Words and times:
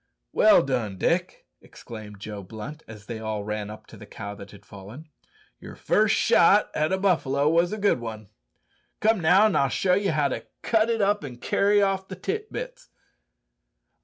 "Well 0.33 0.63
done, 0.63 0.97
Dick," 0.97 1.45
exclaimed 1.61 2.19
Joe 2.19 2.41
Blunt, 2.41 2.81
as 2.87 3.05
they 3.05 3.19
all 3.19 3.43
ran 3.43 3.69
up 3.69 3.85
to 3.85 3.97
the 3.97 4.07
cow 4.07 4.33
that 4.33 4.49
had 4.49 4.65
fallen. 4.65 5.07
"Your 5.59 5.75
first 5.75 6.15
shot 6.15 6.71
at 6.73 6.87
the 6.87 6.97
buffalo 6.97 7.47
was 7.47 7.71
a 7.71 7.77
good 7.77 8.03
un. 8.03 8.27
Come, 8.99 9.19
now, 9.21 9.45
an' 9.45 9.55
I'll 9.55 9.69
show 9.69 9.93
ye 9.93 10.07
how 10.07 10.29
to 10.29 10.47
cut 10.63 10.89
it 10.89 11.01
up 11.01 11.23
an' 11.23 11.37
carry 11.37 11.83
off 11.83 12.07
the 12.07 12.15
tit 12.15 12.51
bits." 12.51 12.89